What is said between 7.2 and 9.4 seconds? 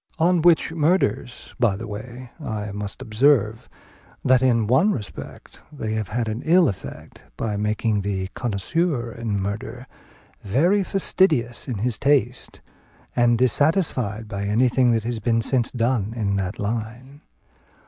by making the connoisseur in